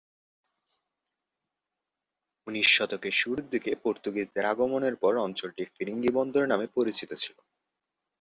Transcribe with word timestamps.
উনিশ 2.47 2.67
শতকের 2.75 3.13
শুরুর 3.13 3.45
দিকে 3.49 3.71
পর্তুগিজদের 3.83 4.45
আগমনের 4.45 4.95
পর 5.01 5.13
অঞ্চলটি 5.19 5.63
'ফিরিঙ্গি 5.67 6.11
বন্দর' 6.17 6.49
নামে 6.51 6.67
পরিচিত 6.75 7.11
ছিল। 7.23 7.37